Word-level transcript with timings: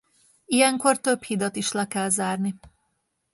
Ilyenkor 0.45 0.99
több 0.99 1.21
hidat 1.23 1.55
is 1.55 1.71
le 1.71 1.87
kell 1.87 2.09
zárni. 2.09 2.55